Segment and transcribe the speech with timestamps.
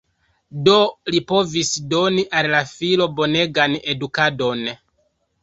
[0.69, 0.77] Do,
[1.15, 4.67] li povis doni al la filo bonegan edukadon.